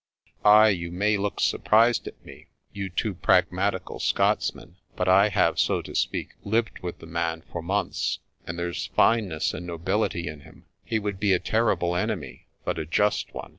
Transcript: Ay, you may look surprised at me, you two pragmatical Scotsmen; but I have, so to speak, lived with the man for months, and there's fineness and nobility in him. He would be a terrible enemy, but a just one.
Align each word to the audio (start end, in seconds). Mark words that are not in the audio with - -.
Ay, 0.43 0.69
you 0.69 0.89
may 0.89 1.15
look 1.15 1.39
surprised 1.39 2.07
at 2.07 2.25
me, 2.25 2.47
you 2.73 2.89
two 2.89 3.13
pragmatical 3.13 3.99
Scotsmen; 3.99 4.77
but 4.95 5.07
I 5.07 5.29
have, 5.29 5.59
so 5.59 5.83
to 5.83 5.93
speak, 5.93 6.29
lived 6.43 6.79
with 6.79 6.97
the 6.97 7.05
man 7.05 7.43
for 7.51 7.61
months, 7.61 8.17
and 8.47 8.57
there's 8.57 8.87
fineness 8.95 9.53
and 9.53 9.67
nobility 9.67 10.27
in 10.27 10.39
him. 10.39 10.65
He 10.83 10.97
would 10.97 11.19
be 11.19 11.33
a 11.33 11.39
terrible 11.39 11.95
enemy, 11.95 12.47
but 12.65 12.79
a 12.79 12.85
just 12.87 13.31
one. 13.35 13.49